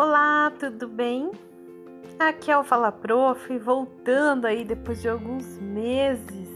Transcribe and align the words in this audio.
Olá, 0.00 0.52
tudo 0.60 0.86
bem? 0.86 1.28
Aqui 2.20 2.52
é 2.52 2.56
o 2.56 2.62
Fala 2.62 2.92
Prof, 2.92 3.58
voltando 3.58 4.46
aí 4.46 4.64
depois 4.64 5.02
de 5.02 5.08
alguns 5.08 5.58
meses 5.58 6.48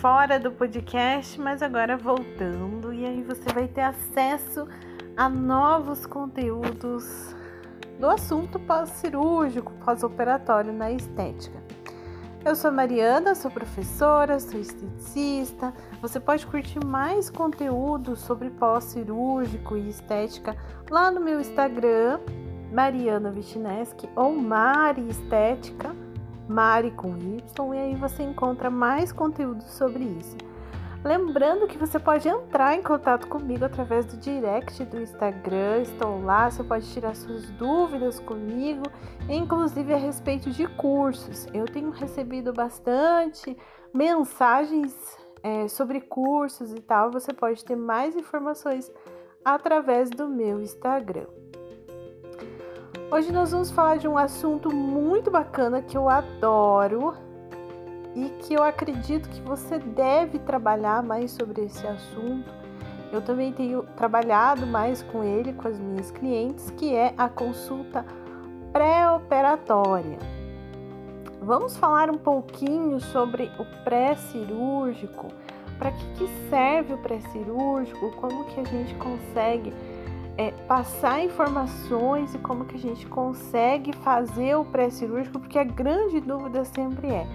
fora 0.00 0.40
do 0.40 0.50
podcast, 0.50 1.38
mas 1.38 1.62
agora 1.62 1.98
voltando 1.98 2.90
e 2.90 3.04
aí 3.04 3.22
você 3.22 3.52
vai 3.52 3.68
ter 3.68 3.82
acesso 3.82 4.66
a 5.14 5.28
novos 5.28 6.06
conteúdos 6.06 7.36
do 7.98 8.08
assunto 8.08 8.58
pós-cirúrgico, 8.58 9.70
pós-operatório 9.84 10.72
na 10.72 10.90
estética. 10.90 11.62
Eu 12.42 12.56
sou 12.56 12.72
Mariana, 12.72 13.34
sou 13.34 13.50
professora, 13.50 14.40
sou 14.40 14.58
esteticista. 14.58 15.74
Você 16.00 16.18
pode 16.18 16.46
curtir 16.46 16.82
mais 16.82 17.28
conteúdo 17.28 18.16
sobre 18.16 18.48
pós-cirúrgico 18.48 19.76
e 19.76 19.90
estética 19.90 20.56
lá 20.90 21.10
no 21.10 21.20
meu 21.20 21.38
Instagram, 21.38 22.18
Mariana 22.72 23.30
Vichineski 23.30 24.08
ou 24.16 24.34
Mari 24.34 25.06
Estética, 25.10 25.94
Mari 26.48 26.92
com 26.92 27.14
Y, 27.14 27.74
e 27.74 27.78
aí 27.78 27.94
você 27.94 28.22
encontra 28.22 28.70
mais 28.70 29.12
conteúdo 29.12 29.62
sobre 29.64 30.04
isso. 30.04 30.36
Lembrando 31.02 31.66
que 31.66 31.78
você 31.78 31.98
pode 31.98 32.28
entrar 32.28 32.74
em 32.74 32.82
contato 32.82 33.26
comigo 33.26 33.64
através 33.64 34.04
do 34.04 34.18
direct 34.18 34.84
do 34.84 35.00
Instagram, 35.00 35.80
estou 35.80 36.22
lá, 36.22 36.50
você 36.50 36.62
pode 36.62 36.92
tirar 36.92 37.16
suas 37.16 37.48
dúvidas 37.52 38.20
comigo, 38.20 38.82
inclusive 39.26 39.94
a 39.94 39.96
respeito 39.96 40.50
de 40.50 40.66
cursos. 40.66 41.46
Eu 41.54 41.64
tenho 41.64 41.88
recebido 41.88 42.52
bastante 42.52 43.56
mensagens 43.94 44.94
é, 45.42 45.66
sobre 45.68 46.02
cursos 46.02 46.70
e 46.74 46.80
tal, 46.82 47.10
você 47.10 47.32
pode 47.32 47.64
ter 47.64 47.76
mais 47.76 48.14
informações 48.14 48.92
através 49.42 50.10
do 50.10 50.28
meu 50.28 50.60
Instagram. 50.60 51.26
Hoje 53.10 53.32
nós 53.32 53.52
vamos 53.52 53.70
falar 53.70 53.96
de 53.96 54.06
um 54.06 54.18
assunto 54.18 54.70
muito 54.70 55.30
bacana 55.30 55.80
que 55.80 55.96
eu 55.96 56.10
adoro 56.10 57.29
e 58.14 58.28
que 58.40 58.54
eu 58.54 58.62
acredito 58.62 59.28
que 59.28 59.40
você 59.40 59.78
deve 59.78 60.38
trabalhar 60.38 61.02
mais 61.02 61.30
sobre 61.30 61.62
esse 61.62 61.86
assunto. 61.86 62.52
Eu 63.12 63.20
também 63.20 63.52
tenho 63.52 63.82
trabalhado 63.96 64.66
mais 64.66 65.02
com 65.02 65.24
ele, 65.24 65.52
com 65.52 65.66
as 65.66 65.78
minhas 65.78 66.10
clientes, 66.10 66.70
que 66.70 66.94
é 66.94 67.12
a 67.16 67.28
consulta 67.28 68.04
pré-operatória. 68.72 70.18
Vamos 71.42 71.76
falar 71.76 72.10
um 72.10 72.18
pouquinho 72.18 73.00
sobre 73.00 73.50
o 73.58 73.64
pré-cirúrgico. 73.82 75.28
Para 75.78 75.90
que, 75.92 76.06
que 76.12 76.28
serve 76.50 76.94
o 76.94 76.98
pré-cirúrgico? 76.98 78.10
Como 78.16 78.44
que 78.44 78.60
a 78.60 78.64
gente 78.64 78.94
consegue 78.96 79.72
é, 80.36 80.50
passar 80.68 81.24
informações 81.24 82.34
e 82.34 82.38
como 82.38 82.66
que 82.66 82.76
a 82.76 82.78
gente 82.78 83.06
consegue 83.06 83.92
fazer 83.96 84.54
o 84.56 84.64
pré-cirúrgico? 84.66 85.40
Porque 85.40 85.58
a 85.58 85.64
grande 85.64 86.20
dúvida 86.20 86.64
sempre 86.64 87.08
é 87.08 87.26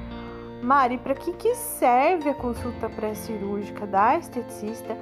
Mari, 0.62 0.98
para 0.98 1.14
que, 1.14 1.34
que 1.34 1.54
serve 1.56 2.30
a 2.30 2.34
consulta 2.34 2.90
pré-cirúrgica 2.90 3.86
da 3.86 4.18
esteticista 4.18 4.98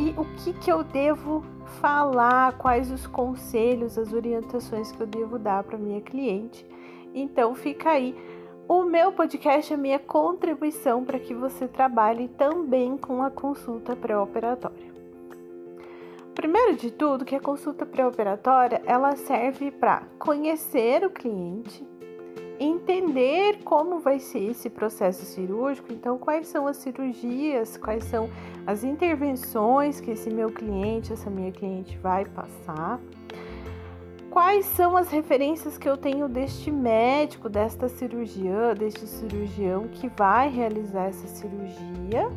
e 0.00 0.10
o 0.18 0.24
que, 0.36 0.52
que 0.54 0.72
eu 0.72 0.82
devo 0.82 1.44
falar, 1.80 2.56
quais 2.58 2.90
os 2.90 3.06
conselhos, 3.06 3.98
as 3.98 4.12
orientações 4.12 4.92
que 4.92 5.00
eu 5.00 5.06
devo 5.06 5.38
dar 5.38 5.62
para 5.64 5.78
minha 5.78 6.00
cliente? 6.00 6.66
Então, 7.14 7.54
fica 7.54 7.90
aí. 7.90 8.16
O 8.68 8.84
meu 8.84 9.12
podcast 9.12 9.72
é 9.72 9.76
minha 9.76 9.98
contribuição 9.98 11.04
para 11.04 11.18
que 11.18 11.34
você 11.34 11.68
trabalhe 11.68 12.28
também 12.28 12.96
com 12.96 13.22
a 13.22 13.30
consulta 13.30 13.94
pré-operatória. 13.94 14.92
Primeiro 16.34 16.76
de 16.76 16.90
tudo, 16.90 17.24
que 17.24 17.36
a 17.36 17.40
consulta 17.40 17.84
pré-operatória 17.84 18.80
ela 18.86 19.14
serve 19.16 19.70
para 19.70 20.04
conhecer 20.18 21.04
o 21.04 21.10
cliente, 21.10 21.86
entender 22.62 23.58
como 23.64 24.00
vai 24.00 24.18
ser 24.18 24.50
esse 24.50 24.70
processo 24.70 25.24
cirúrgico, 25.24 25.92
então 25.92 26.18
quais 26.18 26.48
são 26.48 26.66
as 26.66 26.76
cirurgias, 26.76 27.76
quais 27.76 28.04
são 28.04 28.30
as 28.66 28.84
intervenções 28.84 30.00
que 30.00 30.10
esse 30.10 30.30
meu 30.30 30.50
cliente, 30.50 31.12
essa 31.12 31.28
minha 31.28 31.52
cliente 31.52 31.98
vai 31.98 32.24
passar. 32.24 33.00
Quais 34.30 34.64
são 34.64 34.96
as 34.96 35.10
referências 35.10 35.76
que 35.76 35.86
eu 35.86 35.96
tenho 35.96 36.26
deste 36.26 36.70
médico, 36.70 37.50
desta 37.50 37.88
cirurgiã, 37.88 38.72
deste 38.72 39.06
cirurgião 39.06 39.88
que 39.88 40.08
vai 40.08 40.48
realizar 40.48 41.08
essa 41.08 41.26
cirurgia? 41.26 42.30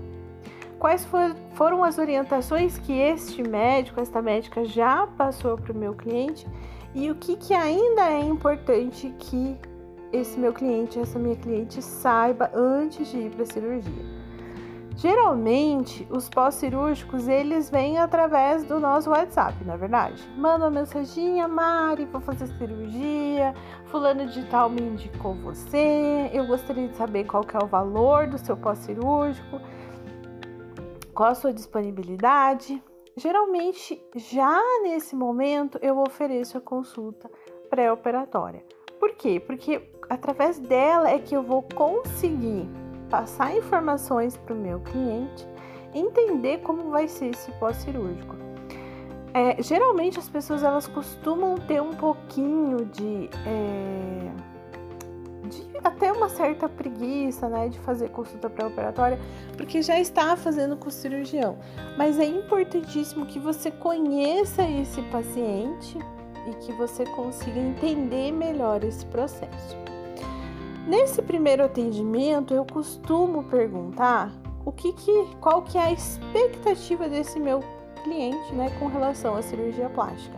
Quais 0.77 1.05
for, 1.05 1.33
foram 1.53 1.83
as 1.83 1.97
orientações 1.97 2.77
que 2.77 2.91
este 2.91 3.41
médico, 3.41 4.01
esta 4.01 4.21
médica 4.21 4.65
já 4.65 5.07
passou 5.07 5.57
para 5.57 5.71
o 5.71 5.75
meu 5.75 5.93
cliente? 5.93 6.45
E 6.93 7.09
o 7.09 7.15
que, 7.15 7.37
que 7.37 7.53
ainda 7.53 8.09
é 8.09 8.19
importante 8.19 9.13
que 9.17 9.57
esse 10.11 10.39
meu 10.39 10.53
cliente, 10.53 10.99
essa 10.99 11.19
minha 11.19 11.35
cliente 11.35 11.81
saiba 11.81 12.49
antes 12.53 13.09
de 13.09 13.17
ir 13.17 13.31
para 13.31 13.43
a 13.43 13.45
cirurgia. 13.45 14.25
Geralmente, 14.97 16.07
os 16.09 16.29
pós-cirúrgicos, 16.29 17.27
eles 17.27 17.69
vêm 17.69 17.97
através 17.97 18.63
do 18.63 18.79
nosso 18.79 19.09
WhatsApp, 19.09 19.61
na 19.65 19.73
é 19.73 19.77
verdade. 19.77 20.23
Manda 20.37 20.65
uma 20.65 20.71
mensaginha, 20.71 21.49
Mari, 21.49 22.05
vou 22.05 22.21
fazer 22.21 22.47
cirurgia, 22.47 23.53
fulano 23.87 24.25
de 24.27 24.45
tal 24.45 24.69
me 24.69 24.81
indicou 24.81 25.35
você, 25.35 26.29
eu 26.31 26.47
gostaria 26.47 26.87
de 26.87 26.95
saber 26.95 27.25
qual 27.25 27.43
que 27.43 27.57
é 27.57 27.59
o 27.61 27.67
valor 27.67 28.27
do 28.27 28.37
seu 28.37 28.55
pós-cirúrgico, 28.55 29.59
qual 31.13 31.31
a 31.31 31.35
sua 31.35 31.53
disponibilidade. 31.53 32.81
Geralmente, 33.17 34.01
já 34.15 34.61
nesse 34.81 35.13
momento, 35.13 35.77
eu 35.81 35.99
ofereço 35.99 36.57
a 36.57 36.61
consulta 36.61 37.29
pré-operatória. 37.69 38.63
Por 38.97 39.13
quê? 39.15 39.41
Porque 39.45 39.79
através 40.09 40.59
dela 40.59 41.09
é 41.09 41.19
que 41.19 41.35
eu 41.35 41.43
vou 41.43 41.61
conseguir 41.61 42.69
passar 43.09 43.55
informações 43.55 44.35
para 44.37 44.53
o 44.53 44.57
meu 44.57 44.79
cliente, 44.79 45.47
entender 45.93 46.59
como 46.59 46.89
vai 46.89 47.07
ser 47.07 47.27
esse 47.27 47.51
pós-cirúrgico. 47.53 48.35
É, 49.33 49.61
geralmente 49.61 50.17
as 50.17 50.29
pessoas 50.29 50.63
elas 50.63 50.87
costumam 50.87 51.55
ter 51.55 51.81
um 51.81 51.91
pouquinho 51.91 52.85
de, 52.85 53.29
é, 53.45 54.31
de 55.49 55.77
até 55.83 56.11
uma 56.11 56.29
certa 56.29 56.69
preguiça, 56.69 57.49
né, 57.49 57.67
de 57.67 57.77
fazer 57.79 58.09
consulta 58.09 58.49
pré-operatória, 58.49 59.19
porque 59.57 59.81
já 59.81 59.99
está 59.99 60.35
fazendo 60.37 60.77
com 60.77 60.87
o 60.87 60.91
cirurgião. 60.91 61.57
Mas 61.97 62.17
é 62.17 62.25
importantíssimo 62.25 63.25
que 63.25 63.37
você 63.37 63.69
conheça 63.71 64.63
esse 64.63 65.01
paciente 65.03 65.97
e 66.47 66.53
que 66.65 66.71
você 66.73 67.05
consiga 67.07 67.59
entender 67.59 68.31
melhor 68.31 68.83
esse 68.83 69.05
processo. 69.07 69.85
Nesse 70.87 71.21
primeiro 71.21 71.63
atendimento, 71.63 72.53
eu 72.53 72.63
costumo 72.63 73.43
perguntar 73.43 74.31
o 74.63 74.71
que, 74.71 74.93
que 74.93 75.25
qual 75.41 75.63
que 75.63 75.77
é 75.77 75.81
a 75.81 75.91
expectativa 75.91 77.09
desse 77.09 77.39
meu 77.39 77.63
cliente, 78.03 78.53
né, 78.53 78.69
com 78.77 78.87
relação 78.87 79.35
à 79.35 79.41
cirurgia 79.41 79.89
plástica. 79.89 80.37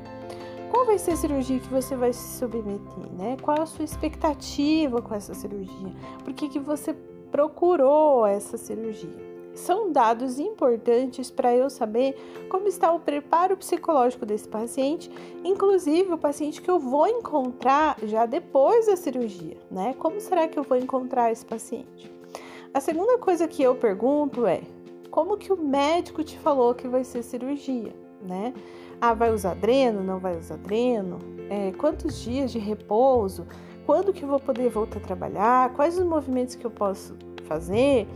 Qual 0.71 0.85
vai 0.85 0.97
ser 0.97 1.11
a 1.11 1.15
cirurgia 1.17 1.59
que 1.59 1.67
você 1.67 1.95
vai 1.95 2.13
se 2.13 2.37
submeter, 2.37 3.11
né? 3.17 3.37
Qual 3.41 3.61
a 3.61 3.65
sua 3.65 3.83
expectativa 3.83 5.01
com 5.01 5.15
essa 5.15 5.33
cirurgia? 5.33 5.93
Por 6.23 6.33
que, 6.33 6.49
que 6.49 6.59
você 6.59 6.93
procurou 7.31 8.25
essa 8.25 8.57
cirurgia? 8.57 9.36
São 9.57 9.91
dados 9.91 10.39
importantes 10.39 11.29
para 11.29 11.55
eu 11.55 11.69
saber 11.69 12.15
como 12.49 12.67
está 12.67 12.91
o 12.91 12.99
preparo 12.99 13.57
psicológico 13.57 14.25
desse 14.25 14.47
paciente, 14.47 15.11
inclusive 15.43 16.13
o 16.13 16.17
paciente 16.17 16.61
que 16.61 16.69
eu 16.69 16.79
vou 16.79 17.07
encontrar 17.07 17.97
já 18.03 18.25
depois 18.25 18.85
da 18.85 18.95
cirurgia, 18.95 19.57
né? 19.69 19.95
Como 19.97 20.19
será 20.21 20.47
que 20.47 20.57
eu 20.57 20.63
vou 20.63 20.77
encontrar 20.77 21.31
esse 21.31 21.45
paciente? 21.45 22.11
A 22.73 22.79
segunda 22.79 23.17
coisa 23.17 23.47
que 23.47 23.63
eu 23.63 23.75
pergunto 23.75 24.45
é: 24.45 24.61
como 25.09 25.37
que 25.37 25.51
o 25.51 25.57
médico 25.57 26.23
te 26.23 26.37
falou 26.37 26.75
que 26.75 26.87
vai 26.87 27.03
ser 27.03 27.23
cirurgia, 27.23 27.93
né? 28.21 28.53
Ah, 28.99 29.13
vai 29.13 29.33
usar 29.33 29.55
dreno? 29.55 30.03
Não 30.03 30.19
vai 30.19 30.37
usar 30.37 30.57
dreno? 30.57 31.19
É, 31.49 31.71
quantos 31.71 32.19
dias 32.21 32.51
de 32.51 32.59
repouso? 32.59 33.45
Quando 33.85 34.11
que 34.11 34.23
eu 34.23 34.27
vou 34.27 34.39
poder 34.39 34.69
voltar 34.69 34.97
a 34.97 35.01
trabalhar? 35.01 35.73
Quais 35.73 35.97
os 35.97 36.05
movimentos 36.05 36.55
que 36.55 36.65
eu 36.65 36.71
posso 36.71 37.15
fazer? 37.45 38.07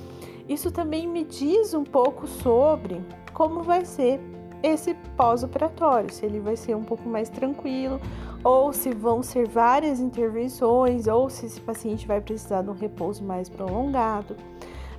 Isso 0.48 0.72
também 0.72 1.08
me 1.08 1.24
diz 1.24 1.74
um 1.74 1.84
pouco 1.84 2.28
sobre 2.28 3.02
como 3.34 3.64
vai 3.64 3.86
ser 3.86 4.20
esse 4.64 4.94
pós-operatório, 5.18 6.12
se 6.12 6.26
ele 6.26 6.40
vai 6.40 6.56
ser 6.56 6.76
um 6.76 6.84
pouco 6.84 7.08
mais 7.08 7.30
tranquilo, 7.30 8.00
ou 8.44 8.72
se 8.72 8.94
vão 8.94 9.24
ser 9.24 9.48
várias 9.48 10.00
intervenções, 10.00 11.08
ou 11.08 11.30
se 11.30 11.46
esse 11.46 11.60
paciente 11.60 12.08
vai 12.08 12.22
precisar 12.22 12.62
de 12.62 12.70
um 12.70 12.74
repouso 12.74 13.24
mais 13.24 13.50
prolongado. 13.50 14.36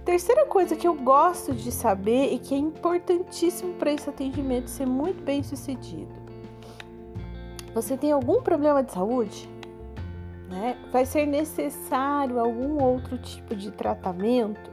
Terceira 0.05 0.47
coisa 0.47 0.75
que 0.75 0.87
eu 0.87 0.95
gosto 0.95 1.53
de 1.53 1.71
saber 1.71 2.33
e 2.33 2.39
que 2.39 2.55
é 2.55 2.59
importantíssimo 2.59 3.75
para 3.75 3.93
esse 3.93 4.11
atendimento 4.11 4.69
ser 4.69 4.87
muito 4.87 5.23
bem 5.23 5.45
sucedido. 5.45 6.13
Você 7.73 7.97
tem 7.97 8.11
algum 8.11 8.43
problema 8.43 8.83
de 8.83 8.93
saúde? 8.93 9.49
Né? 10.51 10.77
Vai 10.91 11.07
ser 11.07 11.25
necessário 11.25 12.39
algum 12.39 12.83
outro 12.83 13.17
tipo 13.17 13.55
de 13.55 13.71
tratamento? 13.71 14.71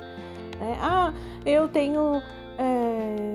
Né? 0.59 0.77
Ah, 0.81 1.13
eu 1.45 1.67
tenho 1.67 2.21
é, 2.57 3.33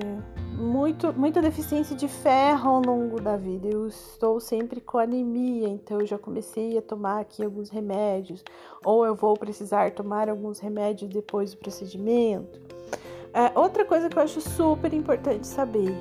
muito, 0.55 1.11
muita 1.13 1.41
deficiência 1.41 1.95
de 1.95 2.07
ferro 2.07 2.69
ao 2.69 2.81
longo 2.81 3.19
da 3.19 3.35
vida. 3.35 3.67
Eu 3.67 3.87
estou 3.87 4.39
sempre 4.39 4.79
com 4.79 4.97
anemia, 4.97 5.67
então 5.67 5.99
eu 5.99 6.05
já 6.05 6.17
comecei 6.17 6.77
a 6.77 6.81
tomar 6.81 7.21
aqui 7.21 7.43
alguns 7.43 7.69
remédios, 7.69 8.43
ou 8.83 9.05
eu 9.05 9.15
vou 9.15 9.35
precisar 9.35 9.91
tomar 9.91 10.29
alguns 10.29 10.59
remédios 10.59 11.09
depois 11.09 11.51
do 11.51 11.57
procedimento. 11.57 12.59
É, 13.33 13.57
outra 13.59 13.83
coisa 13.83 14.07
que 14.07 14.17
eu 14.17 14.23
acho 14.23 14.39
super 14.39 14.93
importante 14.93 15.45
saber: 15.45 15.93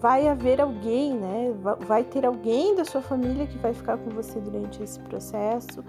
vai 0.00 0.28
haver 0.28 0.60
alguém, 0.60 1.14
né? 1.14 1.52
Vai 1.86 2.04
ter 2.04 2.24
alguém 2.24 2.74
da 2.74 2.84
sua 2.84 3.00
família 3.00 3.46
que 3.46 3.58
vai 3.58 3.74
ficar 3.74 3.96
com 3.98 4.10
você 4.10 4.40
durante 4.40 4.82
esse 4.82 4.98
processo. 5.00 5.84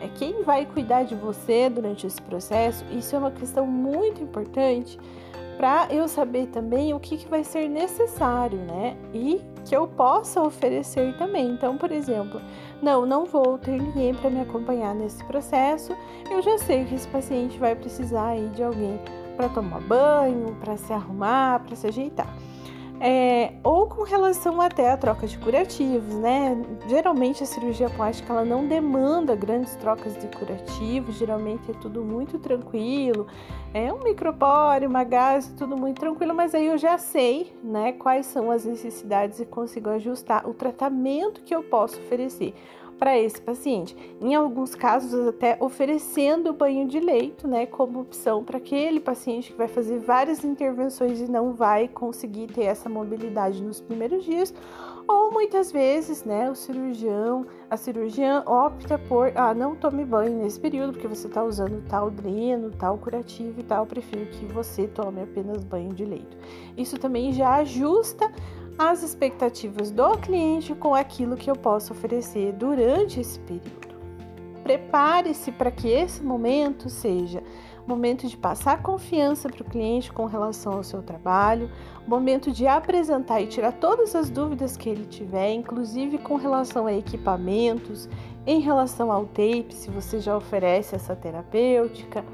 É 0.00 0.08
quem 0.08 0.42
vai 0.42 0.66
cuidar 0.66 1.04
de 1.04 1.14
você 1.14 1.68
durante 1.68 2.06
esse 2.06 2.20
processo. 2.20 2.84
Isso 2.90 3.14
é 3.16 3.18
uma 3.18 3.30
questão 3.30 3.66
muito 3.66 4.22
importante 4.22 4.98
para 5.56 5.86
eu 5.90 6.08
saber 6.08 6.48
também 6.48 6.92
o 6.92 7.00
que, 7.00 7.16
que 7.16 7.28
vai 7.28 7.44
ser 7.44 7.68
necessário, 7.68 8.58
né? 8.58 8.96
E 9.12 9.40
que 9.64 9.74
eu 9.74 9.86
possa 9.86 10.42
oferecer 10.42 11.16
também. 11.16 11.50
Então, 11.50 11.78
por 11.78 11.90
exemplo, 11.90 12.40
não, 12.82 13.06
não 13.06 13.24
vou 13.24 13.56
ter 13.56 13.80
ninguém 13.80 14.14
para 14.14 14.30
me 14.30 14.40
acompanhar 14.40 14.94
nesse 14.94 15.24
processo. 15.24 15.96
Eu 16.30 16.42
já 16.42 16.58
sei 16.58 16.84
que 16.84 16.94
esse 16.94 17.08
paciente 17.08 17.58
vai 17.58 17.74
precisar 17.74 18.28
aí 18.28 18.48
de 18.48 18.62
alguém 18.62 19.00
para 19.36 19.48
tomar 19.48 19.80
banho, 19.80 20.56
para 20.60 20.76
se 20.76 20.92
arrumar, 20.92 21.60
para 21.60 21.76
se 21.76 21.86
ajeitar. 21.86 22.28
É, 23.06 23.52
ou 23.62 23.86
com 23.86 24.02
relação 24.02 24.62
até 24.62 24.90
à 24.90 24.96
troca 24.96 25.26
de 25.26 25.36
curativos, 25.36 26.14
né? 26.14 26.56
Geralmente 26.88 27.42
a 27.42 27.46
cirurgia 27.46 27.90
plástica 27.90 28.32
ela 28.32 28.46
não 28.46 28.66
demanda 28.66 29.36
grandes 29.36 29.74
trocas 29.76 30.16
de 30.16 30.26
curativos, 30.28 31.16
geralmente 31.16 31.70
é 31.70 31.74
tudo 31.74 32.02
muito 32.02 32.38
tranquilo, 32.38 33.26
é 33.74 33.92
um 33.92 34.02
micropóreo, 34.02 34.88
uma 34.88 35.04
gás, 35.04 35.52
tudo 35.54 35.76
muito 35.76 36.00
tranquilo, 36.00 36.34
mas 36.34 36.54
aí 36.54 36.66
eu 36.66 36.78
já 36.78 36.96
sei, 36.96 37.54
né, 37.62 37.92
quais 37.92 38.24
são 38.24 38.50
as 38.50 38.64
necessidades 38.64 39.38
e 39.38 39.44
consigo 39.44 39.90
ajustar 39.90 40.48
o 40.48 40.54
tratamento 40.54 41.42
que 41.42 41.54
eu 41.54 41.62
posso 41.62 41.98
oferecer 41.98 42.54
para 42.98 43.18
esse 43.18 43.40
paciente. 43.40 43.96
Em 44.20 44.34
alguns 44.34 44.74
casos, 44.74 45.28
até 45.28 45.56
oferecendo 45.60 46.50
o 46.50 46.52
banho 46.52 46.86
de 46.86 47.00
leito, 47.00 47.46
né, 47.46 47.66
como 47.66 48.00
opção 48.00 48.44
para 48.44 48.58
aquele 48.58 49.00
paciente 49.00 49.52
que 49.52 49.58
vai 49.58 49.68
fazer 49.68 49.98
várias 49.98 50.44
intervenções 50.44 51.20
e 51.20 51.30
não 51.30 51.52
vai 51.52 51.88
conseguir 51.88 52.48
ter 52.48 52.64
essa 52.64 52.88
mobilidade 52.88 53.62
nos 53.62 53.80
primeiros 53.80 54.24
dias, 54.24 54.54
ou 55.06 55.30
muitas 55.30 55.70
vezes, 55.70 56.24
né, 56.24 56.50
o 56.50 56.54
cirurgião, 56.54 57.46
a 57.68 57.76
cirurgiã 57.76 58.42
opta 58.46 58.98
por, 58.98 59.32
ah, 59.34 59.52
não 59.52 59.74
tome 59.74 60.04
banho 60.04 60.42
nesse 60.42 60.58
período 60.58 60.92
porque 60.92 61.06
você 61.08 61.26
está 61.26 61.44
usando 61.44 61.84
tal 61.88 62.10
dreno, 62.10 62.70
tal 62.70 62.96
curativo 62.96 63.60
e 63.60 63.62
tal, 63.62 63.84
prefiro 63.84 64.24
que 64.26 64.46
você 64.46 64.86
tome 64.88 65.22
apenas 65.22 65.62
banho 65.62 65.92
de 65.92 66.04
leito. 66.06 66.36
Isso 66.76 66.98
também 66.98 67.32
já 67.32 67.56
ajusta 67.56 68.32
as 68.78 69.02
expectativas 69.02 69.90
do 69.90 70.16
cliente 70.18 70.74
com 70.74 70.94
aquilo 70.94 71.36
que 71.36 71.50
eu 71.50 71.54
posso 71.54 71.92
oferecer 71.92 72.52
durante 72.52 73.20
esse 73.20 73.38
período. 73.40 73.94
Prepare-se 74.62 75.52
para 75.52 75.70
que 75.70 75.88
esse 75.88 76.22
momento 76.22 76.88
seja 76.88 77.42
momento 77.86 78.26
de 78.26 78.36
passar 78.36 78.82
confiança 78.82 79.48
para 79.48 79.62
o 79.62 79.64
cliente 79.64 80.12
com 80.12 80.24
relação 80.24 80.74
ao 80.74 80.82
seu 80.82 81.02
trabalho, 81.02 81.70
momento 82.06 82.50
de 82.50 82.66
apresentar 82.66 83.40
e 83.40 83.46
tirar 83.46 83.72
todas 83.72 84.14
as 84.14 84.30
dúvidas 84.30 84.76
que 84.76 84.88
ele 84.88 85.04
tiver, 85.04 85.52
inclusive 85.52 86.18
com 86.18 86.36
relação 86.36 86.86
a 86.86 86.94
equipamentos, 86.94 88.08
em 88.46 88.60
relação 88.60 89.10
ao 89.10 89.24
tape, 89.26 89.74
se 89.74 89.90
você 89.90 90.20
já 90.20 90.36
oferece 90.36 90.94
essa 90.94 91.16
terapêutica, 91.16 92.24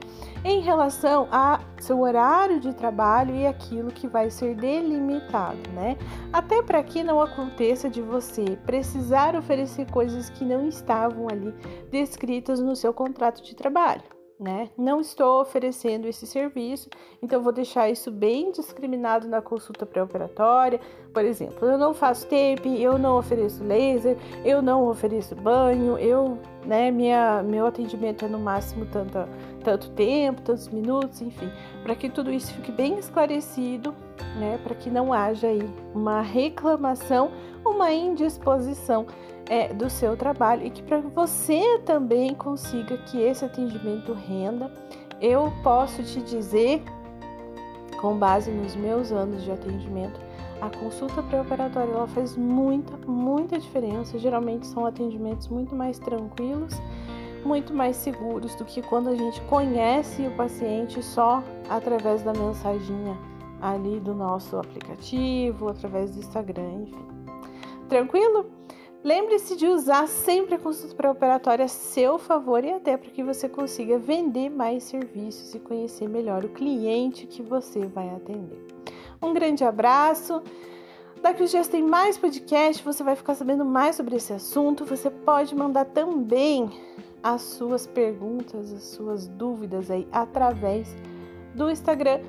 em 0.44 0.60
relação 0.60 1.28
a 1.30 1.60
seu 1.78 2.00
horário 2.00 2.60
de 2.60 2.74
trabalho 2.74 3.34
e 3.34 3.46
aquilo 3.46 3.90
que 3.90 4.08
vai 4.08 4.30
ser 4.30 4.54
delimitado, 4.54 5.70
né? 5.74 5.96
Até 6.32 6.62
para 6.62 6.82
que 6.82 7.02
não 7.02 7.20
aconteça 7.20 7.88
de 7.88 8.00
você 8.00 8.58
precisar 8.64 9.36
oferecer 9.36 9.90
coisas 9.90 10.30
que 10.30 10.44
não 10.44 10.66
estavam 10.66 11.28
ali 11.30 11.54
descritas 11.90 12.60
no 12.60 12.74
seu 12.74 12.92
contrato 12.92 13.42
de 13.42 13.54
trabalho 13.54 14.19
né? 14.40 14.70
Não 14.76 15.00
estou 15.00 15.42
oferecendo 15.42 16.08
esse 16.08 16.26
serviço, 16.26 16.88
então 17.22 17.42
vou 17.42 17.52
deixar 17.52 17.90
isso 17.90 18.10
bem 18.10 18.50
discriminado 18.50 19.28
na 19.28 19.42
consulta 19.42 19.84
pré-operatória. 19.84 20.81
Por 21.12 21.25
exemplo, 21.25 21.69
eu 21.69 21.76
não 21.76 21.92
faço 21.92 22.25
tape, 22.25 22.81
eu 22.81 22.98
não 22.98 23.19
ofereço 23.19 23.62
laser, 23.62 24.16
eu 24.42 24.62
não 24.62 24.88
ofereço 24.88 25.37
banho, 25.37 25.98
eu, 25.98 26.38
né, 26.64 26.90
minha, 26.90 27.42
meu 27.42 27.66
atendimento 27.66 28.25
é 28.25 28.28
no 28.28 28.38
máximo 28.38 28.87
tanto, 28.87 29.19
tanto 29.62 29.90
tempo, 29.90 30.40
tantos 30.40 30.69
minutos, 30.69 31.20
enfim, 31.20 31.50
para 31.82 31.94
que 31.94 32.08
tudo 32.08 32.32
isso 32.32 32.54
fique 32.54 32.72
bem 32.72 32.98
esclarecido, 32.98 33.94
né, 34.38 34.58
para 34.64 34.75
que 34.75 34.88
não 34.88 35.12
haja 35.12 35.48
aí 35.48 35.69
uma 35.94 36.22
reclamação, 36.22 37.31
uma 37.62 37.93
indisposição 37.93 39.04
é, 39.50 39.75
do 39.75 39.91
seu 39.91 40.17
trabalho 40.17 40.64
e 40.64 40.70
que 40.70 40.81
para 40.81 41.00
você 41.00 41.81
também 41.85 42.32
consiga 42.37 42.97
que 42.99 43.20
esse 43.20 43.44
atendimento 43.44 44.12
renda, 44.12 44.73
eu 45.20 45.52
posso 45.64 46.05
te 46.05 46.20
dizer, 46.23 46.81
com 48.00 48.17
base 48.17 48.49
nos 48.52 48.76
meus 48.76 49.11
anos 49.11 49.43
de 49.43 49.50
atendimento, 49.50 50.20
a 50.61 50.70
consulta 50.70 51.20
pré-operatória 51.25 51.91
ela 51.91 52.06
faz 52.06 52.37
muita, 52.37 52.97
muita 53.08 53.58
diferença. 53.58 54.19
Geralmente 54.20 54.69
são 54.69 54.87
atendimentos 54.87 55.49
muito 55.49 55.75
mais 55.75 55.99
tranquilos, 55.99 56.81
muito 57.44 57.75
mais 57.75 57.96
seguros 57.96 58.55
do 58.55 58.64
que 58.64 58.81
quando 58.82 59.08
a 59.08 59.17
gente 59.17 59.41
conhece 59.43 60.29
o 60.29 60.31
paciente 60.37 61.03
só 61.03 61.43
através 61.69 62.23
da 62.23 62.32
mensaginha 62.32 63.19
ali 63.61 63.99
do 63.99 64.14
nosso 64.14 64.58
aplicativo, 64.58 65.69
através 65.69 66.12
do 66.12 66.20
Instagram, 66.20 66.82
enfim. 66.82 67.05
Tranquilo? 67.88 68.59
Lembre-se 69.02 69.56
de 69.56 69.67
usar 69.67 70.06
sempre 70.06 70.56
a 70.56 70.58
consulta 70.58 70.94
pré-operatória 70.94 71.64
a 71.64 71.69
seu 71.69 72.19
favor 72.19 72.62
e 72.62 72.70
até 72.70 72.99
para 72.99 73.11
que 73.11 73.23
você 73.23 73.49
consiga 73.49 73.99
vender 73.99 74.50
mais 74.50 74.85
serviços 74.85 75.55
e 75.55 75.58
conhecer 75.58 76.06
melhor 76.06 76.44
o 76.44 76.50
cliente 76.50 77.26
que 77.26 77.43
você 77.43 77.87
vai 77.87 78.11
atender. 78.11 78.62
Um 79.23 79.32
grande 79.32 79.64
abraço. 79.64 80.43
Daqui 81.23 81.43
uns 81.43 81.50
dias 81.50 81.67
tem 81.67 81.82
mais 81.82 82.19
podcast, 82.19 82.85
você 82.85 83.02
vai 83.02 83.17
ficar 83.17 83.35
sabendo 83.35 83.64
mais 83.64 83.97
sobre 83.97 84.17
esse 84.17 84.35
assunto. 84.35 84.85
Você 84.85 85.08
pode 85.08 85.55
mandar 85.55 85.87
também 85.87 86.70
as 87.23 87.41
suas 87.41 87.87
perguntas, 87.87 88.70
as 88.70 88.82
suas 88.85 89.26
dúvidas 89.26 89.91
aí 89.91 90.06
através 90.12 90.94
do 91.55 91.70
Instagram 91.70 92.20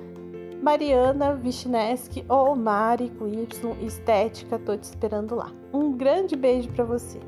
Mariana 0.62 1.34
Vichneski 1.34 2.24
ou 2.30 2.56
Mari 2.56 3.10
com 3.18 3.28
Y 3.28 3.48
Estética. 3.82 4.60
Tô 4.60 4.78
te 4.78 4.84
esperando 4.84 5.36
lá. 5.36 5.52
Um 5.74 5.92
grande 5.98 6.36
beijo 6.36 6.70
para 6.70 6.86
você. 6.86 7.20